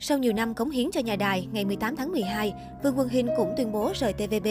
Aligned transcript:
Sau 0.00 0.18
nhiều 0.18 0.32
năm 0.32 0.54
cống 0.54 0.70
hiến 0.70 0.90
cho 0.90 1.00
nhà 1.00 1.16
đài, 1.16 1.48
ngày 1.52 1.64
18 1.64 1.96
tháng 1.96 2.12
12, 2.12 2.54
Vương 2.82 2.98
Quân 2.98 3.08
Hinh 3.08 3.28
cũng 3.36 3.54
tuyên 3.56 3.72
bố 3.72 3.92
rời 3.94 4.12
TVB. 4.12 4.46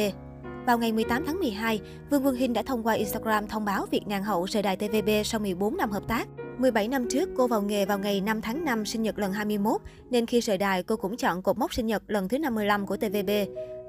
Vào 0.66 0.78
ngày 0.78 0.92
18 0.92 1.26
tháng 1.26 1.40
12, 1.40 1.80
Vương 2.10 2.26
Quân 2.26 2.36
Hinh 2.36 2.54
đã 2.54 2.64
thông 2.64 2.84
qua 2.84 2.94
Instagram 2.94 3.48
thông 3.48 3.66
báo 3.66 3.86
việc 3.92 4.08
nàng 4.08 4.24
hậu 4.24 4.46
rời 4.46 4.64
đài 4.64 4.76
TVB 4.76 5.10
sau 5.26 5.40
14 5.40 5.78
năm 5.78 5.92
hợp 5.92 6.04
tác. 6.08 6.28
17 6.58 6.88
năm 6.88 7.06
trước, 7.10 7.30
cô 7.38 7.48
vào 7.48 7.62
nghề 7.62 7.86
vào 7.86 8.00
ngày 8.00 8.22
5 8.22 8.42
tháng 8.42 8.66
5 8.66 8.86
sinh 8.86 9.02
nhật 9.02 9.20
lần 9.20 9.34
21, 9.34 9.82
nên 10.10 10.26
khi 10.26 10.42
rời 10.42 10.58
đài, 10.58 10.84
cô 10.84 10.96
cũng 10.96 11.18
chọn 11.18 11.42
cột 11.42 11.58
mốc 11.58 11.74
sinh 11.74 11.86
nhật 11.86 12.04
lần 12.08 12.28
thứ 12.28 12.40
55 12.40 12.86
của 12.86 12.98
TVB. 12.98 13.30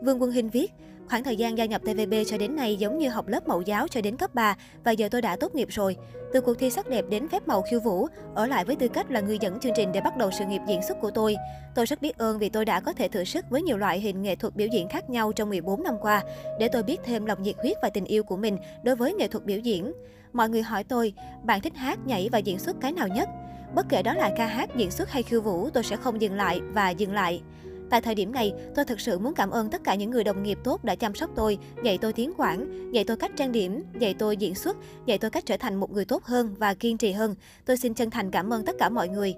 Vương 0.03 0.23
Quân 0.23 0.31
Hinh 0.31 0.51
viết, 0.51 0.73
khoảng 1.09 1.25
thời 1.25 1.37
gian 1.37 1.59
gia 1.59 1.65
nhập 1.65 1.83
TVB 1.83 2.15
cho 2.27 2.39
đến 2.39 2.57
nay 2.57 2.77
giống 2.77 2.99
như 2.99 3.09
học 3.09 3.29
lớp 3.29 3.49
mẫu 3.49 3.63
giáo 3.63 3.89
cho 3.89 4.01
đến 4.01 4.17
cấp 4.17 4.35
3 4.35 4.57
và 4.85 4.91
giờ 4.91 5.09
tôi 5.11 5.23
đã 5.23 5.37
tốt 5.37 5.55
nghiệp 5.55 5.69
rồi. 5.71 5.97
Từ 6.33 6.41
cuộc 6.41 6.55
thi 6.55 6.71
sắc 6.71 6.89
đẹp 6.89 7.05
đến 7.09 7.29
phép 7.29 7.49
màu 7.49 7.63
khiêu 7.63 7.81
vũ, 7.81 8.09
ở 8.35 8.47
lại 8.47 8.65
với 8.65 8.77
tư 8.77 8.89
cách 8.89 9.11
là 9.11 9.21
người 9.21 9.39
dẫn 9.41 9.61
chương 9.61 9.73
trình 9.77 9.93
để 9.93 10.01
bắt 10.01 10.17
đầu 10.17 10.31
sự 10.31 10.45
nghiệp 10.45 10.61
diễn 10.69 10.83
xuất 10.83 11.01
của 11.01 11.11
tôi. 11.11 11.37
Tôi 11.75 11.87
rất 11.87 12.03
biết 12.03 12.19
ơn 12.19 12.39
vì 12.39 12.49
tôi 12.49 12.65
đã 12.65 12.81
có 12.81 12.93
thể 12.93 13.09
thử 13.09 13.25
sức 13.25 13.45
với 13.51 13.63
nhiều 13.63 13.77
loại 13.77 14.01
hình 14.01 14.23
nghệ 14.23 14.37
thuật 14.37 14.57
biểu 14.57 14.69
diễn 14.73 14.89
khác 14.89 15.11
nhau 15.11 15.33
trong 15.33 15.49
14 15.49 15.83
năm 15.83 15.95
qua, 16.01 16.23
để 16.59 16.69
tôi 16.69 16.83
biết 16.83 17.01
thêm 17.05 17.27
lòng 17.27 17.43
nhiệt 17.43 17.57
huyết 17.63 17.77
và 17.83 17.91
tình 17.91 18.05
yêu 18.05 18.23
của 18.25 18.37
mình 18.37 18.59
đối 18.83 18.97
với 18.97 19.15
nghệ 19.15 19.29
thuật 19.29 19.45
biểu 19.45 19.59
diễn. 19.59 19.93
Mọi 20.33 20.49
người 20.49 20.63
hỏi 20.63 20.85
tôi, 20.85 21.13
bạn 21.45 21.61
thích 21.61 21.77
hát, 21.77 21.99
nhảy 22.07 22.29
và 22.33 22.39
diễn 22.39 22.59
xuất 22.59 22.77
cái 22.81 22.93
nào 22.93 23.09
nhất? 23.09 23.29
Bất 23.75 23.87
kể 23.89 24.03
đó 24.03 24.15
là 24.15 24.31
ca 24.37 24.47
hát, 24.47 24.77
diễn 24.77 24.91
xuất 24.91 25.11
hay 25.11 25.23
khiêu 25.23 25.41
vũ, 25.41 25.71
tôi 25.71 25.85
sẽ 25.85 25.97
không 25.97 26.21
dừng 26.21 26.35
lại 26.35 26.61
và 26.73 26.91
dừng 26.91 27.13
lại. 27.13 27.43
Tại 27.91 28.01
thời 28.01 28.15
điểm 28.15 28.33
này, 28.33 28.53
tôi 28.75 28.85
thực 28.85 29.01
sự 29.01 29.19
muốn 29.19 29.35
cảm 29.35 29.51
ơn 29.51 29.71
tất 29.71 29.85
cả 29.85 29.95
những 29.95 30.11
người 30.11 30.25
đồng 30.25 30.43
nghiệp 30.43 30.59
tốt 30.65 30.85
đã 30.85 30.95
chăm 30.95 31.15
sóc 31.15 31.31
tôi, 31.37 31.59
dạy 31.85 31.99
tôi 31.99 32.13
tiếng 32.13 32.33
Quảng, 32.37 32.93
dạy 32.95 33.05
tôi 33.05 33.17
cách 33.17 33.31
trang 33.37 33.53
điểm, 33.53 33.83
dạy 33.99 34.15
tôi 34.15 34.37
diễn 34.37 34.55
xuất, 34.55 34.77
dạy 35.07 35.19
tôi 35.19 35.31
cách 35.31 35.47
trở 35.47 35.57
thành 35.57 35.75
một 35.75 35.91
người 35.91 36.05
tốt 36.05 36.25
hơn 36.25 36.55
và 36.59 36.75
kiên 36.75 36.99
trì 36.99 37.13
hơn. 37.13 37.35
Tôi 37.65 37.77
xin 37.77 37.95
chân 37.95 38.11
thành 38.11 38.31
cảm 38.31 38.53
ơn 38.53 38.65
tất 38.65 38.77
cả 38.79 38.89
mọi 38.89 39.09
người. 39.09 39.35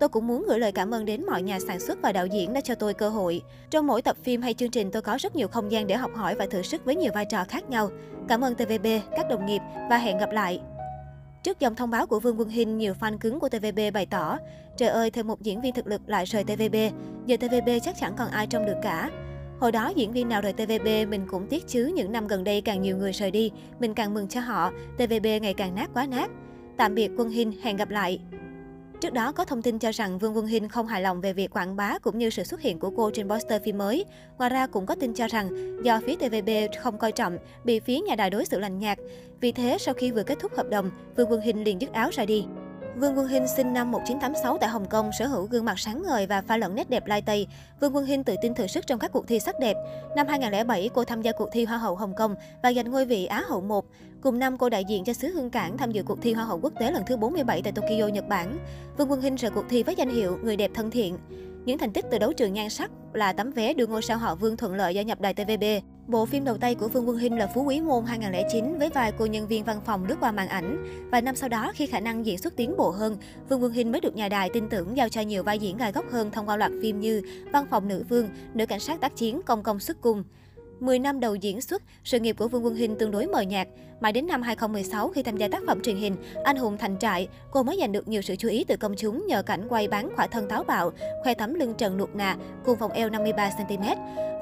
Tôi 0.00 0.08
cũng 0.08 0.26
muốn 0.26 0.44
gửi 0.48 0.58
lời 0.58 0.72
cảm 0.72 0.94
ơn 0.94 1.04
đến 1.04 1.26
mọi 1.26 1.42
nhà 1.42 1.60
sản 1.60 1.80
xuất 1.80 1.98
và 2.02 2.12
đạo 2.12 2.26
diễn 2.26 2.52
đã 2.52 2.60
cho 2.60 2.74
tôi 2.74 2.94
cơ 2.94 3.08
hội. 3.08 3.42
Trong 3.70 3.86
mỗi 3.86 4.02
tập 4.02 4.16
phim 4.22 4.42
hay 4.42 4.54
chương 4.54 4.70
trình 4.70 4.90
tôi 4.90 5.02
có 5.02 5.16
rất 5.20 5.36
nhiều 5.36 5.48
không 5.48 5.72
gian 5.72 5.86
để 5.86 5.96
học 5.96 6.10
hỏi 6.14 6.34
và 6.34 6.46
thử 6.46 6.62
sức 6.62 6.84
với 6.84 6.96
nhiều 6.96 7.12
vai 7.14 7.24
trò 7.24 7.44
khác 7.48 7.70
nhau. 7.70 7.90
Cảm 8.28 8.44
ơn 8.44 8.54
TVB, 8.54 8.86
các 9.16 9.28
đồng 9.30 9.46
nghiệp 9.46 9.60
và 9.90 9.98
hẹn 9.98 10.18
gặp 10.18 10.30
lại. 10.32 10.60
Trước 11.44 11.60
dòng 11.60 11.74
thông 11.74 11.90
báo 11.90 12.06
của 12.06 12.20
Vương 12.20 12.40
Quân 12.40 12.48
Hinh, 12.48 12.78
nhiều 12.78 12.94
fan 13.00 13.18
cứng 13.18 13.40
của 13.40 13.48
TVB 13.48 13.80
bày 13.94 14.06
tỏ, 14.06 14.38
trời 14.76 14.88
ơi, 14.88 15.10
thêm 15.10 15.26
một 15.26 15.42
diễn 15.42 15.60
viên 15.60 15.74
thực 15.74 15.86
lực 15.86 16.00
lại 16.06 16.24
rời 16.24 16.44
TVB, 16.44 16.76
giờ 17.26 17.36
TVB 17.36 17.68
chắc 17.82 17.96
chẳng 18.00 18.14
còn 18.18 18.30
ai 18.30 18.46
trông 18.46 18.66
được 18.66 18.76
cả. 18.82 19.10
Hồi 19.60 19.72
đó 19.72 19.92
diễn 19.96 20.12
viên 20.12 20.28
nào 20.28 20.40
rời 20.40 20.52
TVB 20.52 20.86
mình 21.08 21.26
cũng 21.26 21.46
tiếc 21.46 21.68
chứ 21.68 21.92
những 21.96 22.12
năm 22.12 22.26
gần 22.26 22.44
đây 22.44 22.60
càng 22.60 22.82
nhiều 22.82 22.96
người 22.96 23.12
rời 23.12 23.30
đi, 23.30 23.50
mình 23.80 23.94
càng 23.94 24.14
mừng 24.14 24.28
cho 24.28 24.40
họ, 24.40 24.70
TVB 24.96 25.26
ngày 25.42 25.54
càng 25.54 25.74
nát 25.74 25.90
quá 25.94 26.06
nát. 26.06 26.30
Tạm 26.76 26.94
biệt 26.94 27.10
Quân 27.16 27.30
Hinh, 27.30 27.52
hẹn 27.62 27.76
gặp 27.76 27.90
lại. 27.90 28.20
Trước 29.04 29.12
đó 29.12 29.32
có 29.32 29.44
thông 29.44 29.62
tin 29.62 29.78
cho 29.78 29.90
rằng 29.90 30.18
Vương 30.18 30.36
Quân 30.36 30.46
Hinh 30.46 30.68
không 30.68 30.86
hài 30.86 31.02
lòng 31.02 31.20
về 31.20 31.32
việc 31.32 31.50
quảng 31.50 31.76
bá 31.76 31.98
cũng 31.98 32.18
như 32.18 32.30
sự 32.30 32.44
xuất 32.44 32.60
hiện 32.60 32.78
của 32.78 32.90
cô 32.90 33.10
trên 33.10 33.28
poster 33.28 33.62
phim 33.62 33.78
mới. 33.78 34.04
Ngoài 34.38 34.50
ra 34.50 34.66
cũng 34.66 34.86
có 34.86 34.94
tin 34.94 35.14
cho 35.14 35.26
rằng 35.26 35.50
do 35.84 36.00
phía 36.06 36.16
TVB 36.16 36.50
không 36.82 36.98
coi 36.98 37.12
trọng, 37.12 37.38
bị 37.64 37.80
phía 37.80 38.00
nhà 38.00 38.14
đài 38.14 38.30
đối 38.30 38.44
xử 38.44 38.58
lạnh 38.58 38.78
nhạt. 38.78 38.98
Vì 39.40 39.52
thế 39.52 39.76
sau 39.80 39.94
khi 39.94 40.10
vừa 40.10 40.22
kết 40.22 40.38
thúc 40.40 40.52
hợp 40.56 40.70
đồng, 40.70 40.90
Vương 41.16 41.30
Quân 41.30 41.40
Hinh 41.40 41.64
liền 41.64 41.80
dứt 41.80 41.92
áo 41.92 42.10
ra 42.12 42.24
đi. 42.24 42.46
Vương 42.96 43.18
Quân 43.18 43.28
Hinh 43.28 43.46
sinh 43.48 43.72
năm 43.72 43.90
1986 43.90 44.58
tại 44.58 44.70
Hồng 44.70 44.88
Kông, 44.88 45.10
sở 45.18 45.26
hữu 45.26 45.46
gương 45.46 45.64
mặt 45.64 45.78
sáng 45.78 46.02
ngời 46.02 46.26
và 46.26 46.42
pha 46.42 46.56
lẫn 46.56 46.74
nét 46.74 46.90
đẹp 46.90 47.06
lai 47.06 47.22
tây. 47.22 47.46
Vương 47.80 47.96
Quân 47.96 48.04
Hinh 48.04 48.24
tự 48.24 48.34
tin 48.42 48.54
thử 48.54 48.66
sức 48.66 48.86
trong 48.86 48.98
các 48.98 49.12
cuộc 49.12 49.26
thi 49.28 49.40
sắc 49.40 49.60
đẹp. 49.60 49.76
Năm 50.16 50.26
2007, 50.28 50.90
cô 50.94 51.04
tham 51.04 51.22
gia 51.22 51.32
cuộc 51.32 51.48
thi 51.52 51.64
Hoa 51.64 51.78
hậu 51.78 51.96
Hồng 51.96 52.14
Kông 52.14 52.34
và 52.62 52.72
giành 52.72 52.90
ngôi 52.90 53.04
vị 53.04 53.26
Á 53.26 53.42
hậu 53.48 53.60
1. 53.60 53.86
Cùng 54.20 54.38
năm, 54.38 54.58
cô 54.58 54.68
đại 54.68 54.84
diện 54.84 55.04
cho 55.04 55.12
xứ 55.12 55.28
Hương 55.28 55.50
Cảng 55.50 55.78
tham 55.78 55.92
dự 55.92 56.02
cuộc 56.02 56.18
thi 56.22 56.32
Hoa 56.32 56.44
hậu 56.44 56.60
quốc 56.62 56.72
tế 56.80 56.90
lần 56.90 57.02
thứ 57.06 57.16
47 57.16 57.62
tại 57.62 57.72
Tokyo, 57.72 58.08
Nhật 58.08 58.28
Bản. 58.28 58.58
Vương 58.96 59.10
Quân 59.10 59.20
Hinh 59.20 59.34
rời 59.34 59.50
cuộc 59.50 59.64
thi 59.68 59.82
với 59.82 59.94
danh 59.94 60.10
hiệu 60.10 60.38
Người 60.42 60.56
đẹp 60.56 60.70
thân 60.74 60.90
thiện. 60.90 61.18
Những 61.64 61.78
thành 61.78 61.92
tích 61.92 62.04
từ 62.10 62.18
đấu 62.18 62.32
trường 62.32 62.52
nhan 62.52 62.70
sắc 62.70 62.90
là 63.12 63.32
tấm 63.32 63.50
vé 63.50 63.74
đưa 63.74 63.86
ngôi 63.86 64.02
sao 64.02 64.18
họ 64.18 64.34
Vương 64.34 64.56
thuận 64.56 64.74
lợi 64.74 64.94
gia 64.94 65.02
nhập 65.02 65.20
đài 65.20 65.34
TVB. 65.34 65.64
Bộ 66.06 66.26
phim 66.26 66.44
đầu 66.44 66.56
tay 66.56 66.74
của 66.74 66.88
Vương 66.88 67.08
Quân 67.08 67.16
Hinh 67.16 67.38
là 67.38 67.46
Phú 67.46 67.62
Quý 67.62 67.80
Môn 67.80 68.04
2009 68.04 68.78
với 68.78 68.88
vai 68.88 69.12
cô 69.18 69.26
nhân 69.26 69.48
viên 69.48 69.64
văn 69.64 69.80
phòng 69.86 70.04
lướt 70.04 70.16
qua 70.20 70.32
màn 70.32 70.48
ảnh. 70.48 70.84
Vài 71.10 71.22
năm 71.22 71.36
sau 71.36 71.48
đó, 71.48 71.72
khi 71.74 71.86
khả 71.86 72.00
năng 72.00 72.26
diễn 72.26 72.38
xuất 72.38 72.56
tiến 72.56 72.76
bộ 72.76 72.90
hơn, 72.90 73.16
Vương 73.48 73.62
Quân 73.62 73.72
Hinh 73.72 73.92
mới 73.92 74.00
được 74.00 74.16
nhà 74.16 74.28
đài 74.28 74.50
tin 74.52 74.68
tưởng 74.68 74.96
giao 74.96 75.08
cho 75.08 75.20
nhiều 75.20 75.42
vai 75.42 75.58
diễn 75.58 75.76
gai 75.76 75.92
góc 75.92 76.04
hơn 76.10 76.30
thông 76.30 76.48
qua 76.48 76.56
loạt 76.56 76.72
phim 76.82 77.00
như 77.00 77.22
Văn 77.52 77.66
phòng 77.70 77.88
nữ 77.88 78.04
vương, 78.08 78.28
Nữ 78.54 78.66
cảnh 78.66 78.80
sát 78.80 79.00
tác 79.00 79.16
chiến, 79.16 79.42
Công 79.42 79.62
công 79.62 79.80
xuất 79.80 80.00
cung. 80.00 80.24
10 80.84 80.98
năm 80.98 81.20
đầu 81.20 81.34
diễn 81.34 81.60
xuất, 81.60 81.82
sự 82.04 82.20
nghiệp 82.20 82.36
của 82.38 82.48
Vương 82.48 82.64
Quân 82.64 82.74
Hinh 82.74 82.98
tương 82.98 83.10
đối 83.10 83.26
mờ 83.26 83.40
nhạt. 83.40 83.68
Mãi 84.00 84.12
đến 84.12 84.26
năm 84.26 84.42
2016 84.42 85.08
khi 85.08 85.22
tham 85.22 85.36
gia 85.36 85.48
tác 85.48 85.62
phẩm 85.66 85.80
truyền 85.82 85.96
hình 85.96 86.16
Anh 86.44 86.56
hùng 86.56 86.76
thành 86.78 86.98
trại, 86.98 87.28
cô 87.50 87.62
mới 87.62 87.76
giành 87.80 87.92
được 87.92 88.08
nhiều 88.08 88.22
sự 88.22 88.36
chú 88.36 88.48
ý 88.48 88.64
từ 88.64 88.76
công 88.76 88.94
chúng 88.96 89.26
nhờ 89.26 89.42
cảnh 89.42 89.66
quay 89.68 89.88
bán 89.88 90.10
khỏa 90.16 90.26
thân 90.26 90.48
táo 90.48 90.64
bạo, 90.64 90.92
khoe 91.22 91.34
tấm 91.34 91.54
lưng 91.54 91.74
trần 91.78 91.96
nuột 91.96 92.14
nà 92.14 92.36
cùng 92.64 92.78
vòng 92.78 92.92
eo 92.92 93.10
53 93.10 93.50
cm. 93.58 93.82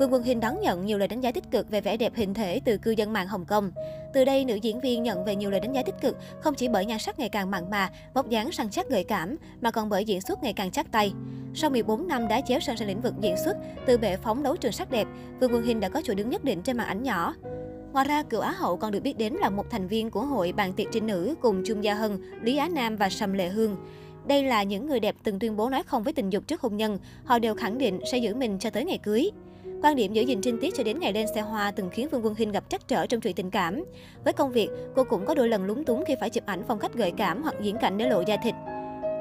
Vương 0.00 0.12
Quân 0.12 0.22
Hinh 0.22 0.41
đón 0.41 0.60
nhận 0.60 0.86
nhiều 0.86 0.98
lời 0.98 1.08
đánh 1.08 1.20
giá 1.20 1.32
tích 1.32 1.50
cực 1.50 1.70
về 1.70 1.80
vẻ 1.80 1.97
đẹp 1.97 2.12
hình 2.14 2.34
thể 2.34 2.60
từ 2.64 2.78
cư 2.78 2.91
dân 2.91 3.12
mạng 3.12 3.28
Hồng 3.28 3.44
Kông. 3.44 3.72
Từ 4.14 4.24
đây, 4.24 4.44
nữ 4.44 4.54
diễn 4.54 4.80
viên 4.80 5.03
nhận 5.03 5.24
về 5.24 5.36
nhiều 5.36 5.50
lời 5.50 5.60
đánh 5.60 5.72
giá 5.72 5.82
tích 5.82 6.00
cực 6.00 6.16
không 6.41 6.54
chỉ 6.54 6.69
bởi 6.69 6.86
nhan 6.86 6.98
sắc 6.98 7.19
ngày 7.19 7.28
càng 7.28 7.50
mặn 7.50 7.70
mà, 7.70 7.91
vóc 8.14 8.28
dáng 8.28 8.53
săn 8.53 8.70
chắc 8.70 8.88
gợi 8.88 9.04
cảm, 9.04 9.36
mà 9.60 9.70
còn 9.70 9.88
bởi 9.88 10.04
diễn 10.04 10.20
xuất 10.20 10.42
ngày 10.42 10.53
càng 10.53 10.70
chắc 10.70 10.92
tay. 10.92 11.12
Sau 11.54 11.70
14 11.70 12.09
năm 12.09 12.28
đá 12.28 12.41
chéo 12.41 12.60
sang 12.60 12.76
sang 12.76 12.88
lĩnh 12.88 13.00
vực 13.00 13.14
diễn 13.20 13.36
xuất, 13.44 13.56
từ 13.86 13.98
bệ 13.98 14.16
phóng 14.16 14.42
đấu 14.42 14.56
trường 14.56 14.72
sắc 14.72 14.91
đẹp, 14.91 15.06
Vương 15.41 15.53
Quân 15.53 15.62
Hinh 15.62 15.80
đã 15.80 15.88
có 15.88 16.03
chỗ 16.04 16.14
đứng 16.14 16.30
nhất 16.32 16.44
định 16.44 16.62
trên 16.62 16.76
màn 16.76 16.87
ảnh 16.87 17.03
nhỏ. 17.03 17.34
Ngoài 17.93 18.06
ra, 18.09 18.22
cựu 18.22 18.41
Á 18.41 18.50
hậu 18.50 18.76
còn 18.76 18.93
được 18.93 19.00
biết 19.00 19.19
đến 19.19 19.32
là 19.32 19.50
một 19.50 19.70
thành 19.70 19.88
viên 19.88 20.10
của 20.10 20.20
hội 20.20 20.53
bàn 20.53 20.72
tiệc 20.72 20.87
trinh 20.93 21.06
nữ 21.06 21.34
cùng 21.41 21.62
Chung 21.66 21.84
Gia 21.84 21.94
Hân, 21.94 22.19
Lý 22.43 22.56
Á 22.56 22.69
Nam 22.69 22.97
và 22.97 23.09
Sầm 23.09 23.32
Lệ 23.32 23.48
Hương. 23.48 23.76
Đây 24.26 24.42
là 24.42 24.62
những 24.62 24.87
người 24.87 25.00
đẹp 25.00 25.16
từng 25.22 25.38
tuyên 25.38 25.56
bố 25.56 25.71
nói 25.71 25.82
không 25.82 26.03
với 26.03 26.12
tình 26.12 26.31
dục 26.31 26.47
trước 26.47 26.60
hôn 26.60 26.76
nhân. 26.76 26.98
Họ 27.25 27.38
đều 27.38 27.54
khẳng 27.54 27.78
định 27.78 28.00
sẽ 28.12 28.19
giữ 28.19 28.34
mình 28.34 28.59
cho 28.59 28.71
tới 28.71 28.84
ngày 28.84 28.98
cưới. 29.03 29.31
Quan 29.82 29.97
điểm 29.97 30.12
giữ 30.12 30.22
gìn 30.22 30.41
trinh 30.41 30.59
tiết 30.60 30.75
cho 30.76 30.84
đến 30.84 31.00
ngày 31.00 31.12
lên 31.12 31.26
xe 31.34 31.41
hoa 31.41 31.71
từng 31.71 31.91
khiến 31.91 32.09
Vương 32.09 32.25
Quân 32.25 32.34
Hinh 32.34 32.53
gặp 32.53 32.65
trắc 32.69 32.88
trở 32.88 33.06
trong 33.06 33.21
chuyện 33.21 33.34
tình 33.34 33.50
cảm. 33.50 33.84
Với 34.25 34.32
công 34.32 34.53
việc, 34.53 34.69
cô 34.94 35.04
cũng 35.04 35.26
có 35.26 35.34
đôi 35.34 35.48
lần 35.48 35.65
lúng 35.65 35.84
túng 35.84 36.04
khi 36.06 36.15
phải 36.21 36.31
chụp 36.31 36.47
ảnh 36.47 36.62
phong 36.69 36.78
cách 36.78 36.94
gợi 36.94 37.12
cảm 37.16 37.42
hoặc 37.42 37.54
diễn 37.62 37.76
cảnh 37.76 37.98
để 37.98 38.09
lộ 38.09 38.22
da 38.26 38.37
thịt. 38.37 38.54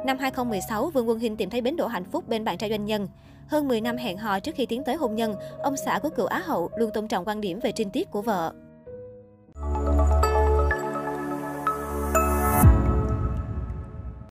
Năm 0.05 0.17
2016, 0.19 0.89
Vương 0.89 1.09
Quân 1.09 1.19
Hinh 1.19 1.37
tìm 1.37 1.49
thấy 1.49 1.61
bến 1.61 1.75
đỗ 1.75 1.87
hạnh 1.87 2.03
phúc 2.11 2.27
bên 2.27 2.43
bạn 2.43 2.57
trai 2.57 2.69
doanh 2.69 2.85
nhân. 2.85 3.07
Hơn 3.47 3.67
10 3.67 3.81
năm 3.81 3.97
hẹn 3.97 4.17
hò 4.17 4.39
trước 4.39 4.55
khi 4.55 4.65
tiến 4.65 4.83
tới 4.83 4.95
hôn 4.95 5.15
nhân, 5.15 5.35
ông 5.63 5.75
xã 5.85 5.99
của 5.99 6.09
cựu 6.09 6.25
Á 6.25 6.39
hậu 6.45 6.69
luôn 6.77 6.91
tôn 6.93 7.07
trọng 7.07 7.25
quan 7.25 7.41
điểm 7.41 7.59
về 7.59 7.71
trinh 7.71 7.91
tiết 7.91 8.11
của 8.11 8.21
vợ. 8.21 8.53